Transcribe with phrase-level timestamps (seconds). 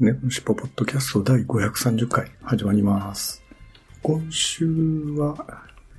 [0.00, 3.42] 猫のしっぽポッドキャスト第530回始まります。
[4.00, 4.64] 今週
[5.16, 5.34] は、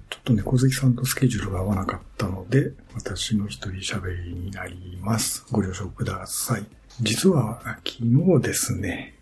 [0.09, 5.45] ちょっと猫好きさんとスケジュールが合わなかったので、私の一人喋りになります。
[5.52, 6.66] ご了承ください。
[7.02, 9.16] 実は、昨日ですね、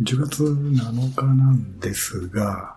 [0.00, 2.76] 10月7日なんですが、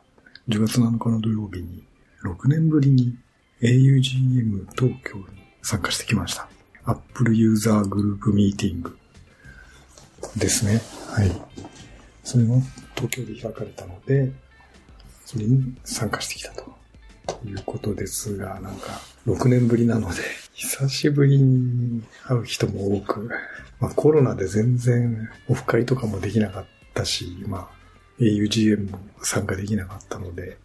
[0.49, 1.83] 10月7日の土曜日に、
[2.23, 3.15] 6年ぶりに
[3.61, 5.25] augm 東京に
[5.61, 6.47] 参加してきました。
[6.85, 8.97] Apple ユーザーグループミーティング
[10.37, 10.81] ですね。
[11.09, 11.31] はい。
[12.23, 12.55] それが
[12.95, 14.31] 東京で開かれたので、
[15.25, 16.73] それに参加してきたと
[17.45, 20.21] いうことですが、なんか、6年ぶりなので、
[20.53, 23.29] 久しぶりに会う人も多く、
[23.79, 27.69] まあコロナで全然オフ会とかもできなかったし、まあ
[28.19, 30.57] augm も参加できなかったので、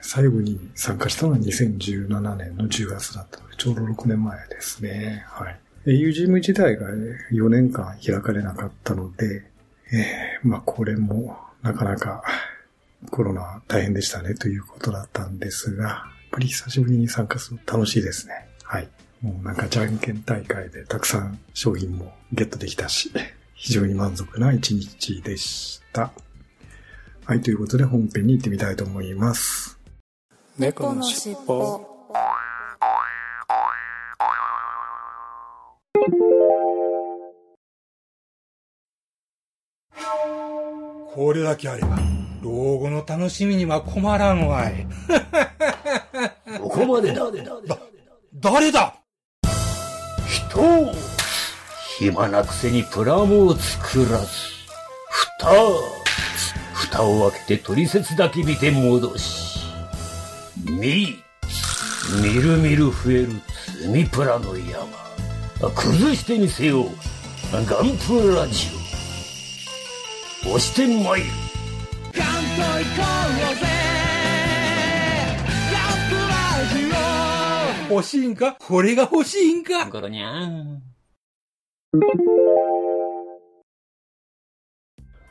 [0.00, 5.24] 最後に参加したのは2017年の10月だったので、ちょうど6年前ですね。
[5.28, 5.60] はい。
[5.86, 6.88] Augm 自体が
[7.32, 9.44] 4年間開かれなかったので、
[9.92, 12.22] えーまあこれもなかなか
[13.10, 18.48] コロナ大変でしたねということだったんですが、やっぱり久しぶりに参加すると楽しいですね。
[18.64, 18.88] はい。
[19.22, 23.12] もうなんかじゃんけん大会でたくさん商品もゲットできたし、
[23.54, 26.12] 非常に満足な一日でした。
[27.24, 29.78] はい、ということで本編に行ってみたいと思います。
[30.58, 31.80] 猫のしっぽ
[41.14, 41.98] これだけあれば、
[42.42, 44.86] 老後の楽しみには困らんわい。
[46.60, 47.30] ここまでだ。
[48.34, 48.94] 誰だ？
[50.28, 50.92] 人
[51.98, 54.26] 暇なくせにプラモを作らず。
[55.38, 55.54] 蓋
[56.74, 59.60] 蓋を開けて取説だけ見て戻し。
[60.64, 61.16] み
[62.22, 63.28] みるみる増える
[63.78, 65.05] 積みプラの山。
[65.60, 66.86] 崩してみせよう。
[67.52, 67.64] ガン
[67.96, 68.68] プラジ
[70.46, 70.48] オ。
[70.54, 71.26] 押してまいる。
[77.88, 78.56] 欲しいんか？
[78.58, 79.88] これが欲しいんか？
[79.88, 80.82] ゴロニャン。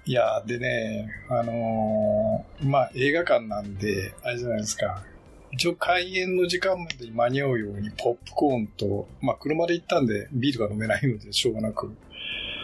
[0.06, 5.04] いやー、でね、あのーまあ、映画館なんで、あれじゃないですか。
[5.52, 11.88] 一応開演の時間までに間に合うようにポップコーンと、まあ、車で行ったんでビールが飲めないのでしょうがなく、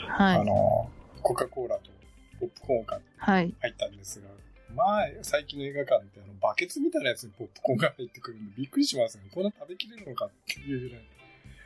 [0.10, 1.92] はいあのーコカ・コーラと
[2.40, 4.28] ポップコーンを買ってはい入ったんですが、
[4.76, 9.24] まあ、最近の映画館ってあのバケツみたいなやつにポップコーンが入ってくるんでびっくりしますね。
[9.34, 11.06] こんな食べきれるのかっていうぐらい。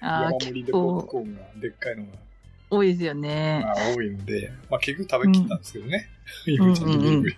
[0.02, 2.10] 山盛り結でポップ構コーンが、でっかいのが、
[2.70, 6.10] 多いですよねまあ、多いので、まあ結局食べきったんですけどね。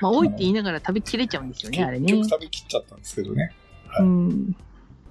[0.00, 3.52] まあ多いって言いながら食べきれちゃうんですよねあれね結局食べきっちゃったんですけどね。
[3.98, 4.56] うん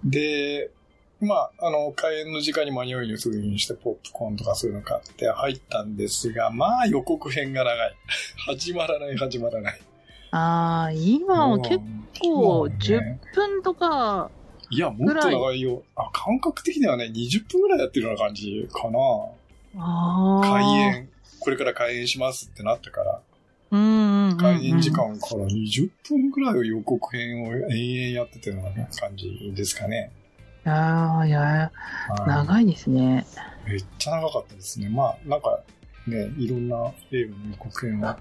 [0.03, 0.71] で、
[1.19, 7.95] まあ、あの、開演の時間に間に合うようにすぐにしてポップコーンとかそういうの買って入ったんですが、まあ予告編が長い。
[8.47, 9.79] 始まらない、始まらない。
[10.31, 11.79] ああ今は結
[12.21, 14.31] 構もうね10分とか
[14.71, 15.83] いや、もっと長いよ。
[15.95, 18.99] あ、感覚的にはね、20分ぐらいやってるような感じかな。
[19.77, 21.09] ああ開演、
[21.39, 23.21] これから開演しますってなってから、
[23.71, 24.37] うんうんうんうん。
[24.37, 30.11] 開演時間から20分ぐらいを予告編を延々やってたような感じですかね。
[30.63, 31.71] ああいやは
[32.25, 32.27] い。
[32.27, 33.25] 長いですね。
[33.65, 34.89] めっちゃ長かったですね。
[34.89, 35.61] まあ、なんか
[36.07, 38.15] ね、いろんな映画の予告編を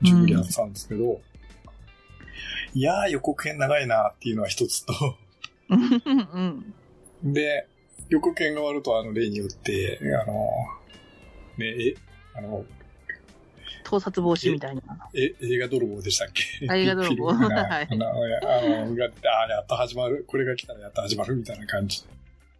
[0.00, 1.20] 自分でやってたんですけど、
[2.74, 4.94] いやー予告編長いなっていうのは一つと、
[5.68, 6.74] うん。
[7.22, 7.66] で、
[8.08, 10.34] 予告編が終わるとあの例によって、あの、
[11.58, 11.94] ね、え、
[12.36, 12.64] あの、
[13.84, 14.82] 盗撮防止みたいな
[15.14, 18.12] え、映画泥棒でしたっけ映画泥棒はいあの、あ
[18.86, 20.24] の、が出て、あ、やっと始まる。
[20.26, 22.02] これが来たらやっと始まるみたいな感じ。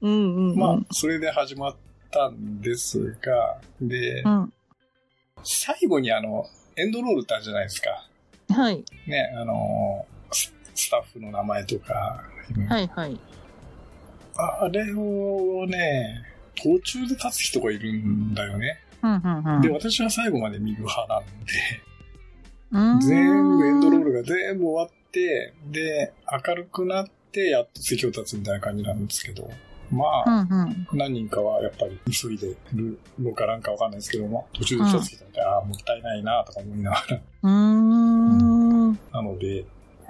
[0.01, 0.13] うん。
[0.13, 0.51] うん。
[0.51, 0.59] うん。
[0.59, 1.77] まあ、それで始まっ
[2.11, 2.61] たん。
[2.61, 4.53] ですが、でう、ん。
[5.43, 8.07] 最後にあの、エンドロールってあるじゃないですか。
[8.51, 10.07] はいね、あの、
[10.75, 12.25] スタッフの名前とか、
[12.69, 13.21] はいはい
[14.35, 16.25] あれをね、
[16.57, 18.79] 途中で立つ人がいるんだよね。
[19.03, 21.53] うんうんうんで、私は最後まで見る派なんで、
[22.71, 26.13] うん全部エンドロールが全部終わって、で、
[26.47, 29.51] 明るくなって、やっと席を立つみたいな感じなんですけど、
[29.91, 30.87] まあ、うんうん。
[30.95, 37.17] 何人かはやっぱり急いでるのかなんかわかんないですけど、まあ、途中で気がついたので、ああ、もったいないなとか思いながら。
[37.17, 38.93] うーん。
[39.13, 39.67] なので、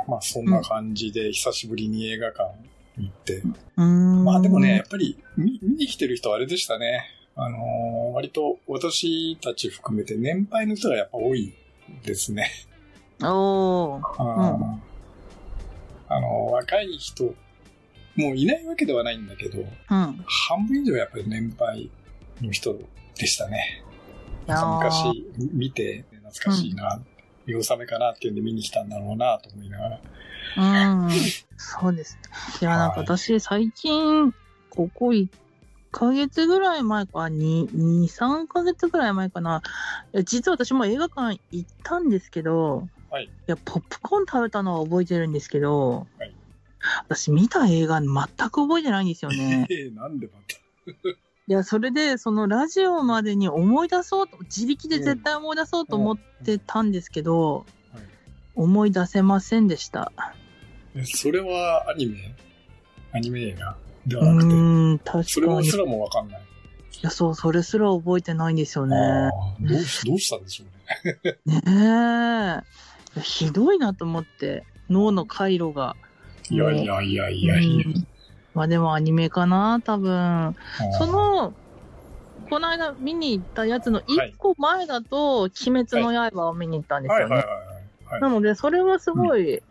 [0.08, 2.50] まあそんな感じで久しぶりに映画館
[2.98, 3.36] 行って。
[3.36, 4.24] うーん。
[4.24, 7.04] まあでもね、やっぱり見見に来てる人はあれでしたね。
[7.34, 11.54] あのー割と私たち含めて年配の人がやっぱ多い
[12.04, 12.50] ですね。
[13.22, 14.00] おー。
[14.18, 14.78] あー
[16.08, 17.24] あの、若い人、
[18.16, 19.66] もういないわけではないんだけど、うん。
[19.88, 21.90] 半分以上やっぱり年配
[22.42, 22.78] の人
[23.16, 23.82] でしたね。
[24.46, 27.00] 昔見て懐かしいな、
[27.46, 30.00] 見納めかなっていうんで見に来たんだろうなと思いながら。
[31.04, 31.10] うん。
[31.56, 32.18] そうです。
[32.60, 34.32] いや、なんかはい私、最近、
[34.70, 35.28] ここ1
[35.90, 39.62] ヶ月ぐらい前か、2、2、3ヶ月ぐらい前かな。
[40.24, 46.34] 実は私も映画館行ったんですけど、はいいや、ポップコーン食べたのは覚えてるんですけど、はい
[47.08, 49.66] 私見た映画全く覚えてないんですよね。
[49.70, 50.92] ええなんでまた？
[51.48, 57.58] いや、それで、そのラジオまでに思い出そうと、自力で絶対思い出そうと思ってたんですけど、
[57.92, 58.02] はい
[58.54, 60.12] 思い出せませんでした。
[60.94, 62.34] えそれはアニメ？
[63.12, 63.76] アニメ映画？
[64.06, 65.60] でうはなくて、ーん、確それかに。
[65.60, 66.42] いもすらもわかんない。
[67.02, 68.96] や、そう、それすら覚えてないんですよね。
[69.60, 71.62] どうし、どうしたんでしょうね。
[71.64, 72.62] ね
[73.16, 73.20] え。
[73.20, 75.96] ひどいなと思って、脳の回路が。
[76.50, 77.84] いやいやいやいやいや。
[77.86, 78.06] うん
[78.54, 80.54] まあでもアニメかな、多分。
[80.98, 81.54] その、
[82.50, 87.44] この間見に行ったやつの一個前だと、鬼滅の刃を見に行ったんですよね。
[88.20, 89.62] なので、それはすごい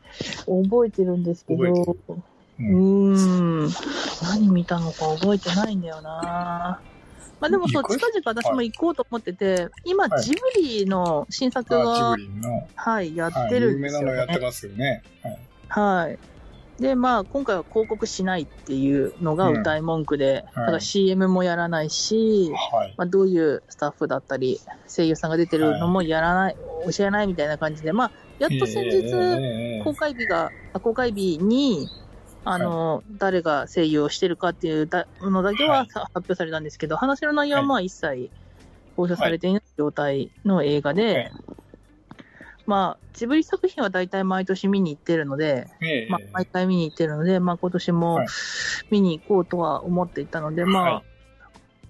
[0.48, 1.96] 覚えてるんですけど、う
[2.60, 3.70] うんーん、
[4.24, 6.80] 何見たのか覚えてないんだよな。
[7.40, 12.18] まあでもそう、近々私も行こうと思ってて、今、はいジブリの新作あが、
[12.76, 14.06] はい、やっはい、てる有名んですよね。
[14.06, 15.04] なのやってますよね。
[15.68, 16.18] はい。
[16.82, 16.90] はい。
[16.90, 20.62] で、まあ、今回は広告しないっていうのが歌い文句で、うん。
[20.62, 22.94] だから CM もやらないし、はい。
[22.98, 26.56] まあ、どういうスタッフだったり、声優さんが出てるのもやらない、
[26.96, 31.88] 教えないみたいな感じで、まあ、やっと先日、ええ公開日が、あ公開日に、
[32.44, 38.30] あの、誰が声優をしてるかっていうだのだけは発表されたんですけど、話の内容はまあ一切
[38.96, 41.32] 放送されていない状態の映画で、はい
[42.72, 46.08] まあ、ジブリ作品は大体毎年見に行ってるので、ええ。
[46.10, 48.28] まあ、毎回見に行ってるので、まあ、今年もはい。
[48.92, 51.04] 見に行こうとは思っていたので、まあ、はい。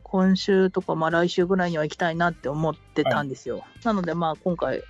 [0.01, 3.63] 今週とか、まあ、来週ぐらいには行きたいなって思ってたんですよ。
[3.83, 4.81] なので、まあ、今回、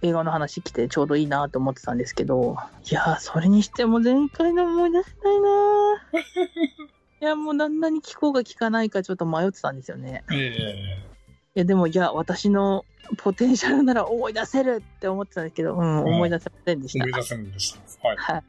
[0.00, 2.56] 映画の話来てちょうどいいなと思ってたんですけど、
[2.90, 7.20] いやー、それにしても前回の思い出せないなー。
[7.20, 10.24] いや、もう旦那に聞こうが聞かないかちょっと迷ってたんですよね。
[10.32, 11.05] えい
[11.58, 12.84] や、でも、いや、私の
[13.18, 17.04] ポテンシャルなら思い出せるって思ってたんですけど、うん、思い出せませんでした。
[17.04, 18.08] え思い出せんでした。
[18.08, 18.16] はい。
[18.16, 18.44] はい。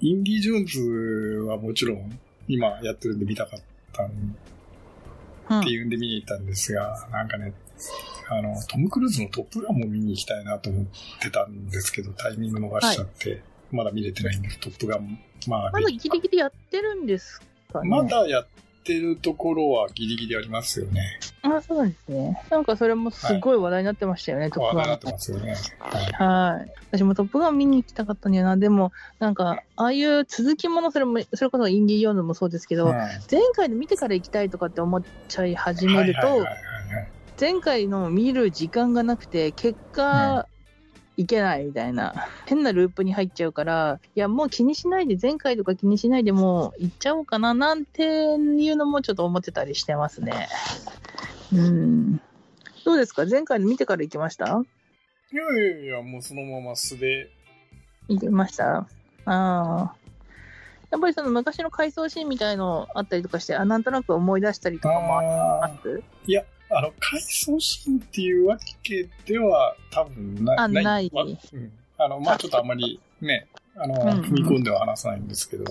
[0.00, 3.60] インディ・ジョーンズはもちろん、今やってるんで見たかっ
[3.92, 4.36] たん
[5.50, 7.52] うんっていうんで見に行ったんですが、なんかね、
[8.28, 10.86] あの、トム・クルーズのトップガンも見に行きたいなと思っ
[11.20, 15.18] てたんですけど、タイミング逃しちゃって、まだ見れてないんです、トップガン。
[15.48, 17.40] まあ、まだギリギリやってるんです
[17.72, 17.88] かね。
[17.88, 21.18] まだやってるところはギリギリありますよね。
[21.42, 22.42] あ、そうですね。
[22.50, 25.12] なんかそれもすごい話題になってましたよね、トップガン話題になって。
[25.12, 25.54] ますよね。
[25.78, 26.56] はい。
[26.58, 26.72] はい。
[26.92, 28.56] 私もトップガン見に行きたかったんだよな。
[28.56, 32.92] でも、なんか、ああいう続きもの、それも、それこそインディ・ジョーンズもそうですけど、うん
[33.30, 40.46] 前回の見てから行きたいとかって思っちゃい始めると、はいはいはいはい前回の見る時間がなくて、結果、
[41.20, 42.14] いけないみたいな、
[42.46, 48.06] 変なループに入っちゃうから、いや、もう気にしないで、前回とか気にしないでもう行っちゃおうかな、なんてい
[48.70, 50.48] うのもちょっと思ってたりしてますね。
[51.52, 52.16] うん。
[52.86, 53.26] どうですか？
[53.26, 54.46] 前回の見てから行きました？
[54.46, 57.30] いやいやいや、もうそのまま素で、
[58.08, 58.78] 行きました？
[58.78, 58.86] あ
[59.26, 59.94] あ。
[60.90, 66.02] やっぱりその昔の回想シーンみたいのあったりとかして、あ、なんとなく思い出したりとかもありあます？
[66.26, 71.38] いや、あの、回想シーンっていうわけでは多分なあないわうん。
[71.98, 75.64] あの、まあちょっとあんまりね、あの、踏み込んでは話さないんですけど、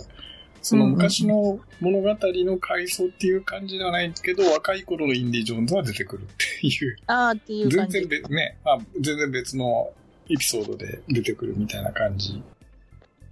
[0.61, 6.25] その昔の物語の回想っていう感じではないけど、若い頃のインディ・ジョーンズは出てくるっ
[6.61, 7.99] ていう、ああっていう全感じ。
[7.99, 9.91] 然別、ね、あ、全然別の
[10.29, 12.43] エピソードで出てくるみたいな感じ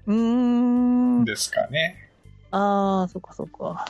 [0.06, 1.26] うーん。
[1.26, 2.10] ですかね。
[2.52, 3.86] ああ、そっかそっか。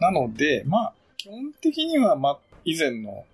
[0.00, 3.24] なので、まあ、基本的には、まあ、以前の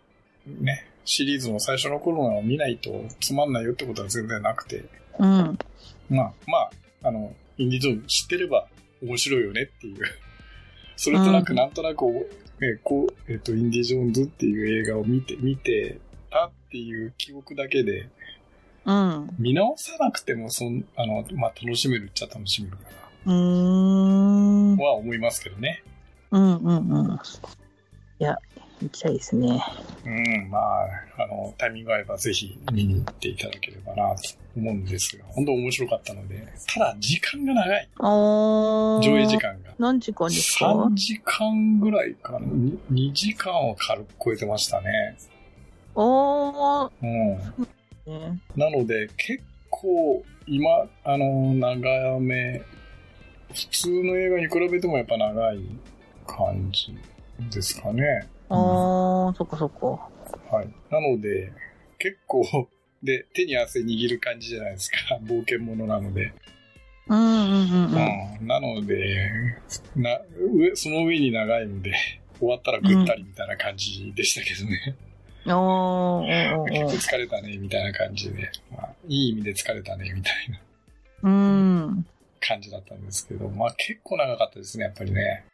[0.46, 4.84] ね、シリーズの最初の頃のを見ないとつまんないよってことは全然なくて、
[5.18, 5.58] うん。
[6.08, 6.70] まあ、まあ、
[7.02, 8.68] あの、インディ・ジョーンズ知ってれば
[9.02, 9.98] 面白いよねっていう。
[10.96, 12.04] それとなく、うんなんとなく、
[12.62, 15.98] えこう、えっ、と、インディ・ジョーンズっていう映画を見て、見て
[16.30, 18.08] たっていう記憶だけで、
[18.84, 19.30] うん。
[19.38, 22.82] 見直さなくても、そん、あの、まあ、楽しめるっちゃ楽しめるか
[23.26, 24.76] うーん。
[24.76, 25.82] な、は思いますけどね。
[26.30, 27.14] うんうんうん。
[27.14, 28.36] いや、
[28.82, 29.62] 行きたいですね。
[30.06, 34.22] うん、まあ、あの、タイミング合えばぜひ見に行っていただければなと
[34.56, 37.88] 思うんですが、本当面白かったので、ただ時間が長い。
[37.98, 39.02] あー。
[39.02, 39.74] 上映時間が。
[39.78, 42.38] 何時間ですか？3時間ぐらいかな。
[42.40, 45.16] に 2, 時間を軽く超えてましたね。
[45.94, 46.90] あー。
[47.02, 47.38] うん。
[48.06, 52.62] ねなので、結構、今、あの、長め、
[53.52, 55.60] 普通の映画に比べてもやっぱ長い
[56.26, 56.96] 感じ
[57.50, 58.26] ですかね。
[58.50, 59.86] あー、そっかそっか。
[60.54, 60.68] はい。
[60.90, 61.52] なので、
[61.98, 62.42] 結構、
[63.02, 64.96] で、手に汗握る感じじゃないですか。
[65.24, 66.32] 冒険者なので。
[67.06, 68.40] うんうんうんうん。
[68.40, 68.46] うん。
[68.46, 69.30] なので、
[69.96, 70.20] な、
[70.54, 71.92] 上、その上に長いので、
[72.38, 74.80] 終わったらぐったりみたいな感じでしたけどね。
[74.86, 75.10] うんうん
[76.66, 78.50] 結構疲れたね、みたいな感じで。
[78.70, 80.60] まあ、いい意味で疲れたね、みたいな
[81.22, 81.32] うん。
[81.32, 82.06] うん。
[82.40, 85.44] 感じだったんですけど、まあ結構長かったですね、やっぱりね。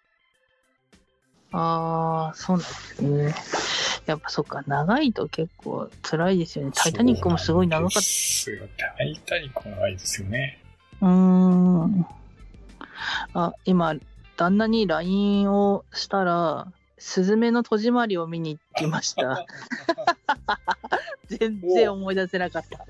[1.52, 3.34] あー、そうなんですね。
[4.06, 6.72] やっぱそっか、長いと結構辛いですよね。
[6.74, 7.98] タイタニックもすごい長かった。
[8.00, 8.68] ですよ。
[8.76, 10.62] タイタニックも長いですよね。
[11.00, 12.06] うーん。
[13.34, 13.94] あ、今、
[14.36, 19.46] 旦那に LINE をしたら、スズメの戸締まりを見に行きました。
[21.28, 22.86] 全然思い出せなかった。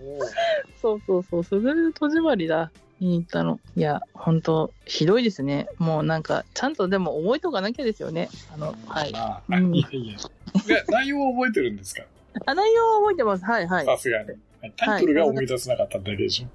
[0.81, 2.71] そうそうそう、スズメの戸締まりだ。
[3.01, 3.61] 見に行ったの。
[3.77, 5.69] いや、本当ひどいですね。
[5.79, 8.29] もうなんか、ちゃんとでも覚えとかなきゃですよね。
[8.53, 9.13] あの、はい。
[9.13, 10.19] まあ、うんいやいや。
[10.67, 12.05] で内容を覚えてるんですか？
[12.47, 13.45] あ、内容は覚えてます。
[13.45, 13.85] はいはい。
[13.87, 14.29] さすがに。
[14.77, 16.47] タイトルが思い出せなかっただけでしょ。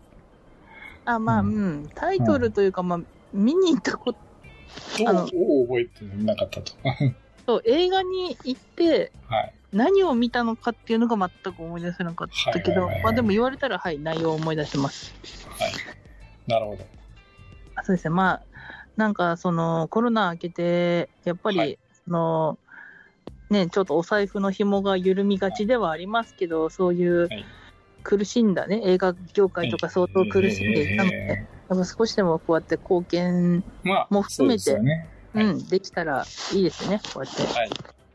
[1.05, 1.89] あ、まあ、ううんん。
[1.93, 3.00] タイトルというか、まあ、
[3.33, 4.19] 見に行ったこと、
[4.98, 5.27] と、あのを
[5.67, 6.74] 覚えてなかったと。
[7.45, 9.53] そう映画に行って、はい。
[9.74, 15.13] 何を見たのかっていうのが全く思い出せなかったけどはいはいはいは、いまあでも言われたら、はい、内容を思い出せます。
[15.50, 15.71] はい。
[16.48, 16.86] なるほど。
[17.75, 18.41] あそうですね、まあ、
[18.98, 22.57] なんかそのコロナ明けて、やっぱり、はいその、
[23.50, 27.45] ね、ちょっとお財布の紐が緩みがちではありますけど、そういうはい
[28.03, 35.07] 苦しんだね、映画業界とか相当苦しんでいたので、えやっぱ少しでもこうやって貢献、ーまあ、も含めてそうでね。
[35.33, 37.43] はいうん、できたらいいですね、こうやって。
[37.43, 37.69] はい。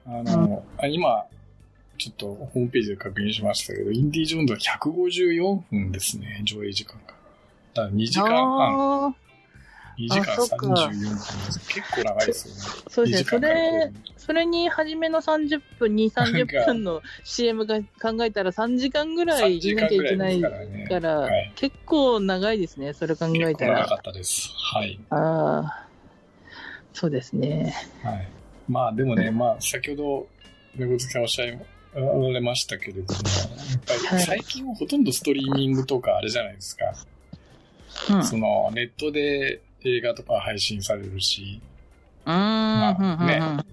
[0.07, 1.25] あの、あ今、
[1.97, 7.16] ちょっとホームページで確認しましたけど、インディ・ジョーンズは154分ですね、上映時間が。
[7.77, 9.15] だから2時間半、あ
[9.99, 11.69] 2時間あそっか34分です。
[11.69, 12.61] 結構長いですよね。
[12.61, 20.87] ーそうですね、そ2時間かられ、それに初めの30分、2、30分の CM が考えたら3時間ぐらい3時いなきゃいけないからね。
[20.89, 23.49] から、はい結構長いですね、それ考えた。
[23.49, 24.51] 結構長からったです。
[24.75, 24.99] はい。
[25.11, 25.89] ああ、
[26.93, 27.75] そうですね。
[28.03, 28.29] はい。
[28.69, 30.27] まあでもね、 まあ先ほど、
[30.77, 31.59] 猫月さんおっしゃい
[31.95, 33.19] られましたけれども、やっ
[33.87, 36.85] ぱはいり最近はほとんどストリーミングとかあれじゃないですか。
[38.11, 38.25] うん。
[38.25, 41.61] そのネットで映画とか配信されるし、
[42.25, 43.67] うーん、うん、うん、ねうん。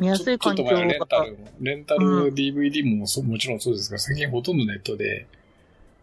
[0.00, 1.24] 見やちょちょっとすい環境前のレンタが。
[1.26, 5.26] ルも、レンタル DVD もそもちろんそうですが、最近ほとんどネットで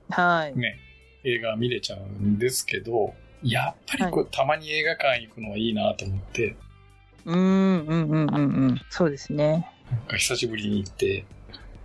[0.09, 0.59] はい。
[0.59, 0.77] ね、
[1.23, 6.55] 映画見れちゃうんですけど、やっぱりこう、たまに映画館行くのはいいなと思って、
[7.25, 8.37] うーん、うん、うん、うん、う
[8.73, 8.81] ん。
[8.89, 9.71] そうですね。
[9.91, 11.25] なんか久しぶりに行って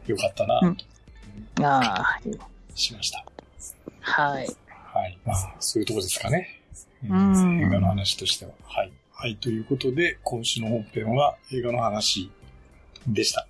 [0.07, 0.85] よかったなうんと
[1.67, 2.21] ああ、
[2.75, 3.25] しました。
[4.01, 4.49] はい。
[5.00, 5.19] はい。
[5.25, 6.61] まあ、そういうとこですかね。
[7.09, 8.52] うん映画の話としては。
[8.64, 8.92] はい。
[9.11, 9.37] はい。
[9.37, 12.30] ということで、今週の本編は映画の話
[13.07, 13.47] でした。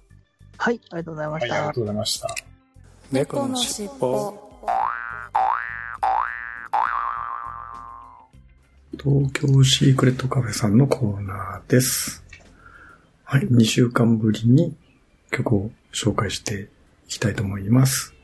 [0.56, 1.72] はい、ありがとうございまはい、あしたりが。
[1.72, 2.34] とうございました。
[3.10, 4.50] 猫のしっぽ。
[8.92, 12.22] 東京シークレットカフェさんのコーナーです。
[13.24, 14.76] はい、2週間ぶりに
[15.32, 16.68] 曲を紹介して
[17.08, 18.14] いきたいと思います。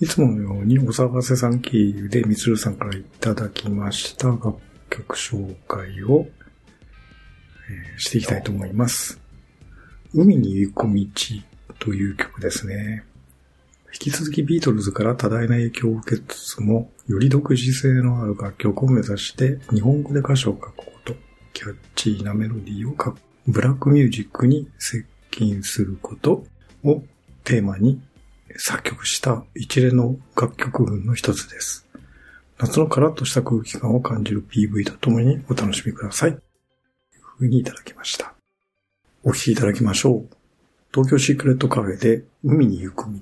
[0.00, 4.54] いつものようにお騒がせさん経由でみつるさんからいただきました楽
[4.90, 6.26] 曲紹介を、
[7.68, 9.20] えーしていきたいと思います。
[10.14, 11.06] 海に行く道
[11.80, 13.04] という曲ですね。
[13.92, 21.14] 引き続きビートルズから多大な影響を受けつつも、より独自性のある楽曲を目指して、日本語で歌詞を書くこと、
[21.52, 23.16] キャッチーなメロディーを書く、
[23.48, 26.44] ブラックミュージックに接近すること
[26.84, 27.02] を
[27.42, 28.00] テーマに
[28.60, 31.86] 作曲した一連の楽曲群の一つです。
[32.58, 36.32] 夏のカラッとした空気感を感じる PV とともにお楽しみください。
[36.32, 36.40] という
[37.38, 38.34] ふうにいただきました。
[39.22, 40.36] お聴きいただきましょう。
[40.92, 43.20] 東京シークレットカフェで海に行く道。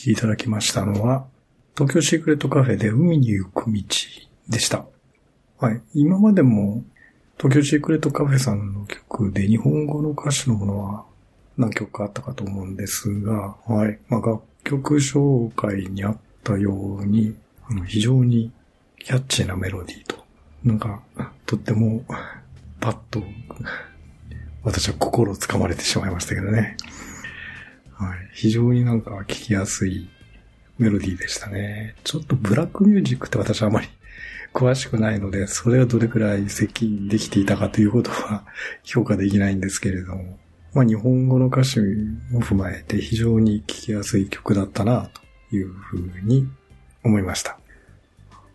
[0.03, 1.25] きいただきましたのは、
[1.75, 3.81] 東京シークレットカフェで海に行く道
[4.49, 4.85] でした。
[5.59, 5.81] はい。
[5.93, 6.83] 今までも、
[7.37, 11.05] 東京シークレットカフェさんの曲で日本語の歌詞のものは
[11.57, 13.99] 何曲かあったかと思うんですが、はい。
[14.09, 17.35] まあ、楽曲紹介にあったように、
[17.69, 18.51] あの、非常に
[18.99, 20.15] キャッチーなメロディーと、
[20.63, 21.01] なんか、
[21.45, 22.03] とっても、
[22.79, 23.23] パッと、
[24.63, 26.77] 私は心をつかまれてしまいましたけどね。
[27.95, 28.29] はい。
[28.33, 30.09] 非常になんか聞きやすい
[30.77, 31.95] メロディーでしたね。
[32.03, 33.87] ちょっとブラックミュージックって私はあまり
[34.53, 38.45] 詳しくないので、それがどれくらい接近できていたかということは
[38.83, 40.39] 評価できないんですけれども、
[40.73, 45.09] まあ日本語の歌詞も踏まえて非常に聴きやすい曲だったな
[45.49, 46.47] というふうに
[47.03, 47.57] 思いました。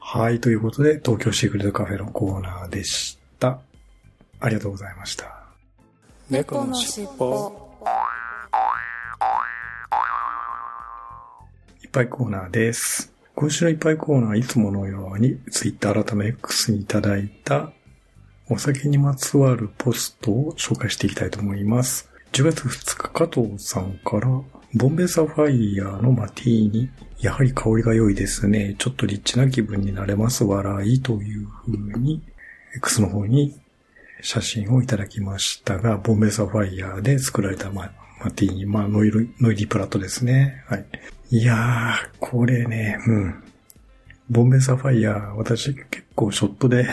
[0.00, 3.60] はい、ということで東京シークレットカフェのコーナーでした。
[4.40, 5.38] ありがとうございました。
[6.30, 7.67] 猫のしっぽ
[11.98, 13.12] ぱいコーナーです。
[13.34, 17.72] 今週のいっぱいコーナーはいつものようにツイッター改め X にいただいた
[18.48, 22.08] お酒にまつわるポストを紹介していきたいと思います。
[22.30, 24.28] 10月2日加藤さんから
[24.74, 28.76] ボンベサファイヤーのマティーニやはり香りが良いですね。
[28.78, 30.44] ちょっとリッチな気分になれます。
[30.44, 32.22] 笑いという風に
[32.76, 33.58] X の方に
[34.20, 37.90] 写真をいただきましたが、ボンベサファイヤーで作られたマ
[38.22, 40.62] マティーニ、まあ、ノイル、ノイリープラットですね。
[40.68, 40.84] はい。
[41.30, 43.44] いやー、これね、うん。
[44.30, 46.88] ボンベサファイヤー、私結構ショットで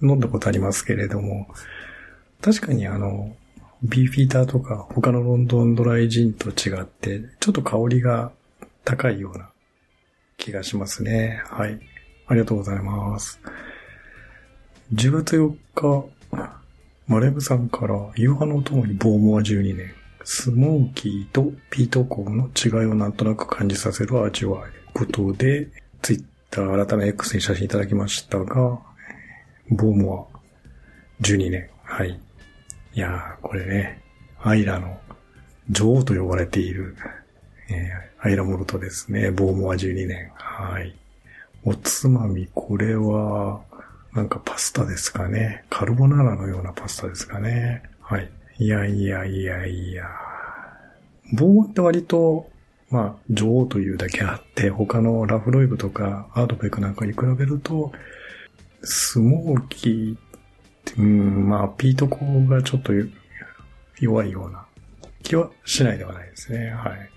[0.00, 1.48] 飲んだことありますけれども、
[2.40, 3.34] 確かにあの、
[3.82, 8.30] ビーフィーターとか他のロンドンドライジンと違って、ちょっと香りが
[8.84, 9.50] 高いような
[10.36, 11.42] 気がしますね。
[11.46, 11.80] はい。
[12.28, 13.40] ありがとうございます。
[14.94, 16.06] 10月4日、
[17.08, 19.92] マレブさんから夕飯のお供にボーモア12年、
[20.24, 24.70] スモーキーとピートコーの違いをなんとなく感じさせる味わい。
[24.94, 25.68] ことで、
[26.02, 28.80] ツイッター改め X に写真いただきましたが、
[29.70, 31.68] ボーモア12年。
[31.82, 32.20] はい。
[32.94, 34.02] いやー、これね、
[34.40, 34.98] アイラの
[35.68, 36.96] 女王と呼ばれている、
[37.68, 39.30] えーアイラモルトですね。
[39.30, 40.32] ボーモア12年。
[40.36, 40.96] はい。
[41.62, 43.60] おつまみ、これは、
[44.14, 45.66] なんかパスタですかね。
[45.68, 47.82] カルボナーラのようなパスタですかね。
[48.00, 48.30] はい。
[48.58, 50.04] いやいやいやいや。
[51.32, 52.48] ボーモアって割と、
[52.90, 57.92] まあ、女王というだけあって、他のラフロイブとかアートベックなんかに比べると、
[58.82, 60.16] スモーキー、
[60.98, 62.92] うん、まあ、ピートコーがちょっと
[63.98, 64.66] 弱いような
[65.22, 66.70] 気はしないではないですね。
[66.70, 67.10] はい。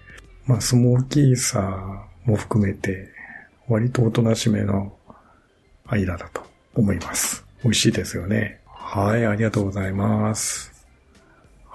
[0.45, 3.09] まあ、スモーキーさも含めて、
[3.67, 4.93] 割とおとなしめの
[5.85, 6.41] アイラだと
[6.73, 7.45] 思います。
[7.63, 8.61] 美味しいですよね。
[8.65, 10.76] はい、ありがとうございます。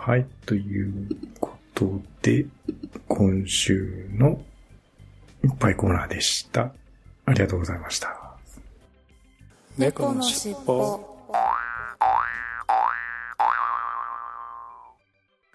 [0.05, 2.45] はい、ということで、
[3.07, 4.43] 今週の
[5.45, 6.73] いっぱいコーナーでした。
[7.25, 8.37] ありがとうございました。
[9.79, 11.09] 猫のしっぽ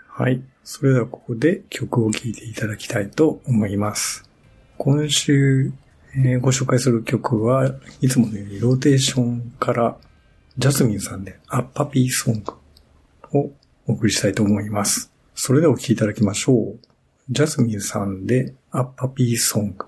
[0.07, 0.41] はい。
[0.63, 4.29] それではここで曲を聴いていただきたいと思います。
[4.77, 5.73] 今週、
[6.15, 9.97] えーご紹介する曲はいつものようにローテーションから
[10.57, 12.53] ジャスミンさんでアッパピーソング
[13.38, 13.51] を
[13.88, 15.12] お送りしたいと思います。
[15.34, 16.80] それではお聴きいただきましょう。
[17.30, 19.86] ジャスミンさんでアッパピーソング。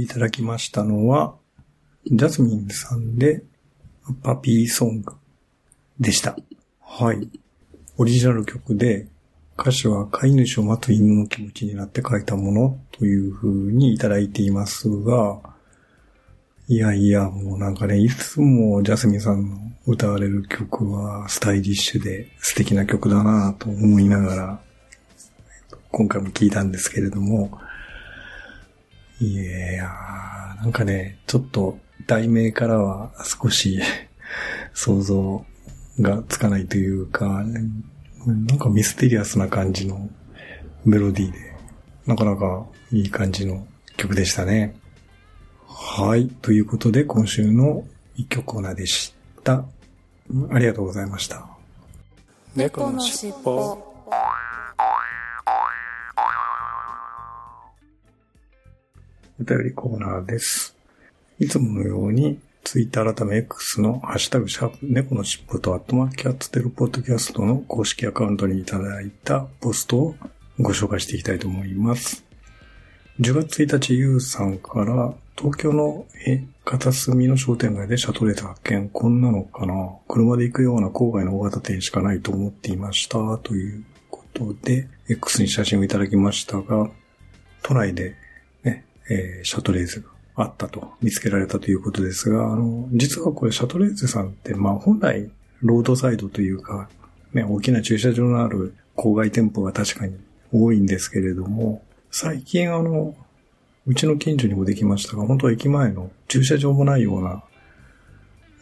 [0.00, 1.34] いただきましたのは、
[2.06, 3.42] ジャスミンさんで、
[4.22, 5.14] パピーソング
[6.00, 6.36] でした。
[6.80, 7.28] はい。
[7.98, 9.06] オリジナル曲で、
[9.58, 15.38] 歌詞は飼い主を待つ犬の気持ちになって書いたものという風にいただいていますが、
[16.66, 24.60] いやいや、もうなんかね、いつもジャスミンさんの歌われる曲はスタイリッシュで素敵な曲だなと思いながら、
[25.90, 27.58] 今回も聞いたんですけれども、
[29.20, 33.78] いやー、なんかね、ちょっと題名からは少し
[34.72, 35.44] 想像
[36.00, 37.44] がつかないというか、
[38.26, 40.08] なんかミステリアスな感じの
[40.86, 41.38] メロディーで、
[42.06, 43.66] なかなかいい感じの
[43.98, 44.74] 曲でしたね。
[45.66, 46.28] はい。
[46.28, 47.84] ということで、今週の
[48.16, 49.66] 一曲コーナーでした。
[50.50, 51.46] ありがとうございました。
[52.56, 53.89] 猫のしっぽ
[59.40, 60.76] お便りコーナーです。
[61.38, 70.16] いつものように、ツイッター改め X のハッシュタグシャープ猫のしっぽとアットマーキャッツテルポッドキャストの公式アカウントにいただいたポストを
[70.58, 72.22] ご紹介していきたいと思います。
[73.18, 76.06] 10月1日、ゆうさんから、東京の
[76.66, 78.90] 片隅の商店街でシャトレーゼ発見。
[78.90, 79.96] こんなのかな？
[80.06, 83.38] 車で行くような郊外の大型店しかないと思っていました。
[83.38, 86.90] ということで、X に写真をいただきましたが、
[87.62, 88.16] 都内で、
[89.08, 95.30] えーシャトレーゼがあったと、見つけられたということですが、あの、実はこれシャトレーゼさんって、まあ本来、
[95.62, 96.88] ロードサイドというか、
[97.32, 100.16] ね、大きな駐車場のある郊外店舗が確かに
[100.52, 103.14] 多いんですけれども、最近あの、
[103.86, 107.42] うちの近所にもできましたが、本当は駅前の駐車場もないような、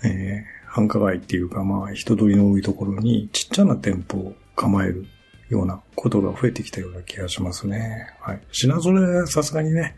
[0.05, 5.07] えー繁華街っていうか、まあ人通りの多いところにちっちゃな店舗を構える
[5.49, 8.15] ようなことが増えてきたような気がしますね。
[8.21, 8.41] はい。
[8.53, 9.97] 品揃えさすがにね、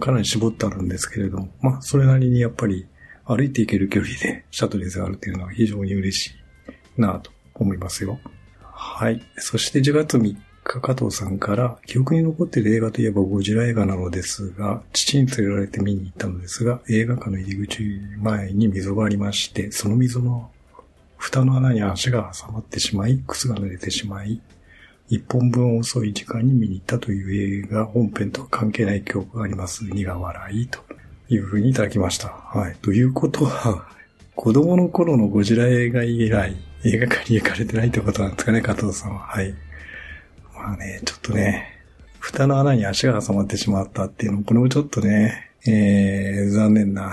[0.00, 2.86] かなり絞ってあるんですけれども、まあそれなりにやっぱり
[3.24, 6.34] 歩いていける距離でシャトレーゼがあるっていうのは非常に嬉し
[6.98, 8.18] いなと思いますよ。
[8.60, 9.22] はい。
[9.36, 17.82] そして10月3日、加藤さんから、記憶に残っている映画といえばゴジラ映画なのですが、父に連れられて見に行ったのですが、映画館の入り口
[18.18, 20.50] 前に溝がありまして、その溝の
[21.16, 24.40] 蓋の穴に足が挟まってしまい、靴が濡れてしまい、
[25.12, 29.84] 一本分遅い時間に見に行ったという映画本編とは関係ない記憶があります。
[29.84, 30.78] 苦笑いと
[31.28, 32.28] いうふうにいただきました。
[32.28, 32.76] はい。
[32.80, 33.86] ということは、
[34.34, 39.18] 子供の頃のゴジラ映画以来、映画館に行かれてないってことなんですかね、加藤さんは。
[39.18, 39.54] はい。
[40.54, 41.66] まあね、ちょっとね、
[42.18, 47.12] 蓋の穴に足が挟まってしまったっていうのも、これもちょっとね、えー、残念な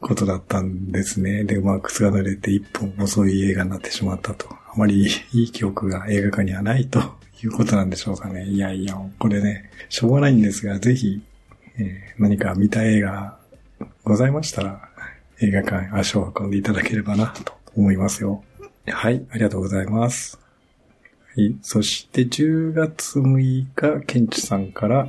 [0.00, 1.44] ことだったんですね。
[1.44, 4.48] で、まあ、靴が濡れて一本遅い映画になってしまったと。
[4.50, 7.00] あまりいい記憶が映画館にはないと
[7.42, 8.46] いうことなんでしょうかね。
[8.46, 11.22] いやいや、これね、しょうがないんですが、ぜひ、
[11.78, 13.38] えー何か見た映画
[14.02, 14.88] ございましたら、
[15.40, 18.42] 映画館足を運んでいただければなと思いますよ。
[18.86, 20.38] はい、ありがとうございます。
[21.36, 21.56] はい。
[21.62, 25.08] そして10月6日、ケンチさんから、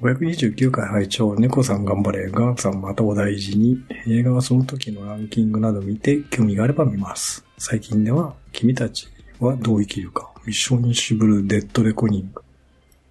[0.00, 7.44] 529回拝聴猫さん頑張れ、ガンさんまたお大事に、映画はその時のランキングなど見て興味があれば見ます。
[7.58, 12.42] 最近では、君たちはどう生きるか、ミッションインシブルデッドレコニング。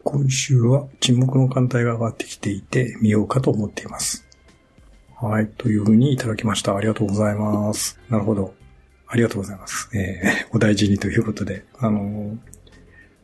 [0.04, 4.26] 今週は沈黙の艦隊が上がってきていて見ようかと思っています。
[5.16, 5.48] はい。
[5.48, 6.76] というふうにいただきました。
[6.76, 8.00] ありがとうございます。
[8.10, 8.54] なるほど。
[9.08, 9.90] ありがとうございます。
[9.98, 12.38] えー、お大事にということで、あのー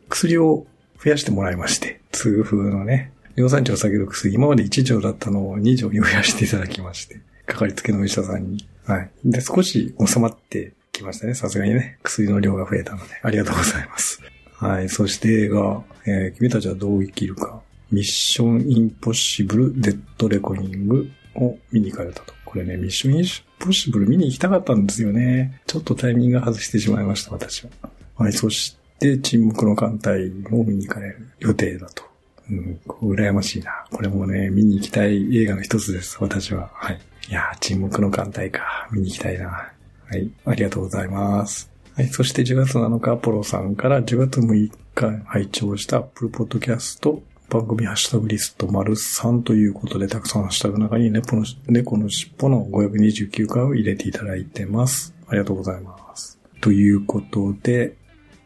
[0.09, 0.65] 薬を
[1.03, 8.67] 増やしてもらいまして、痛風のね、尿酸値を下げる薬、今まで1錠だったのを2錠に増やしていただきまして、かかりつけのお医者さんに。
[8.85, 9.11] はい。
[9.25, 11.33] で、少し収まってきましたね。
[11.33, 14.21] さすがにね、薬の量が増えたので、ありがとうございます。
[14.53, 14.89] はい。
[14.89, 22.33] そして映画、えー君たちはどう生きるか、ミッションインポッシブルデッドレコニングを見に行かれたと。
[22.45, 23.25] これね、ミッションイン
[23.59, 25.61] ポッシブル見に行きたかったんですよね。
[25.67, 27.71] ちょっとタイミングが外してしまいました、私は。
[28.15, 28.33] はい。
[28.33, 32.03] そして、沈黙の艦隊を見に行かれる予定だと。
[32.49, 33.85] うん、羨ましいな。
[33.91, 36.71] これもね、見に行きたい映画の一つです、私は。
[36.73, 36.99] はい。
[37.29, 38.87] いやー、沈黙の艦隊か。
[38.91, 39.71] 見に行きたいな。
[40.09, 40.31] はい。
[40.45, 41.69] ありがとうございます。
[41.95, 42.07] はい。
[42.07, 55.13] そして10月7日、アポロさんから10月6日拝聴した Apple Podcast 番組ハッシュタグリスト丸3ということで、たくさんハッシュタグの中に猫の猫の尻尾の529回を入れていただいてます。
[55.27, 56.39] ありがとうございます。
[56.61, 57.95] ということで、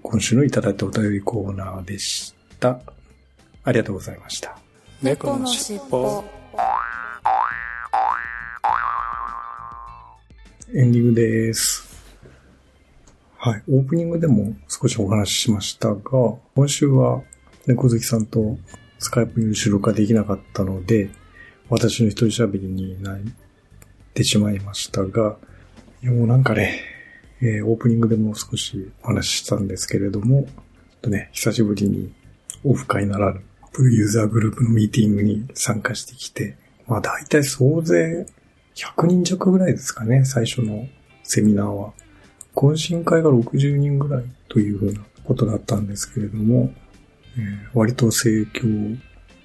[0.03, 2.79] 今週のいただいたお便りコーナーでした。
[3.63, 4.57] ありがとうございました。
[5.01, 5.79] 猫のしっ
[10.73, 11.85] エンディングです。
[13.35, 13.63] はい。
[13.69, 15.99] オープニングでも少しお話ししましたが、
[16.55, 17.21] 今週は
[17.67, 18.57] 猫好きさんと
[18.97, 21.09] スカイプに収録ができなかったので、
[21.67, 23.17] 私の一人喋りになっ
[24.13, 25.35] てしまいましたが、
[26.03, 26.79] もうなんかね、
[27.41, 30.47] えーオープニングでも少しお話ししたんですけれども、
[31.01, 32.13] とね、久しぶりに
[32.63, 36.55] オフ会ならぬ、アップルユーザーグループのミーティングに参加してきて、
[36.87, 38.25] まあ大体総勢
[38.75, 40.87] 100人弱ぐらいですかね、最初の
[41.23, 41.93] セミナーは。
[42.55, 46.73] 懇親会が60人ぐらいというふうなことだったんですけれども、
[47.37, 48.99] えー割と盛況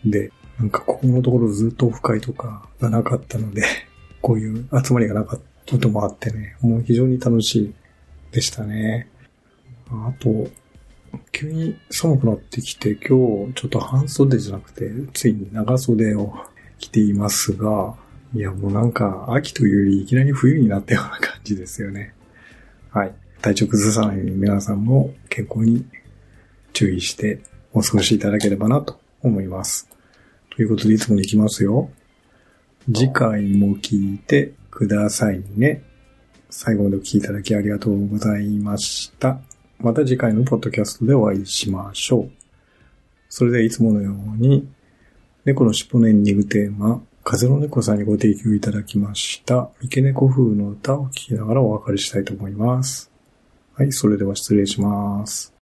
[0.04, 3.62] で、なんかここのところずっとオフ会とかがなかったので、
[4.22, 7.74] こういう集まりがなかったこともあってね、もう非常に楽しい
[8.32, 9.08] でしたね。
[9.88, 10.48] あと、
[11.32, 16.34] 急に寒くなってきて、今日ちょっと半袖じゃなくて、ついに長袖を
[16.78, 17.94] 着ていますが、
[18.34, 22.14] いやもうなんか秋というよりいきなり冬になったような感じですよね。
[22.90, 23.14] はい。
[23.40, 25.86] 体調崩さないように皆さんも健康に
[26.72, 27.40] 注意して
[27.72, 29.88] お過ごしいただければなと思います。
[30.50, 31.90] ということでいつもに行きますよ。
[32.92, 35.82] 次回も聞いてくださいね。
[36.50, 39.38] 最後までお聞きいただきありがとうございました。
[39.78, 42.30] また次回のポッドキャストでお会いしましょう。
[43.28, 44.66] それではいつものように、
[45.44, 53.10] 猫の尻尾のエンディングテーマ、風の猫さんにご提供いただきました、三毛猫風の歌を聴きながらお別れしたいと思います。
[53.74, 55.55] はい、それでは失礼します。